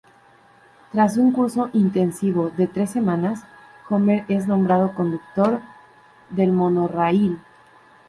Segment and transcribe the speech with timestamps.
[0.91, 3.43] Tras un curso "intensivo" de tres semanas,
[3.87, 5.61] Homer es nombrado conductor
[6.31, 7.37] del monorraíl.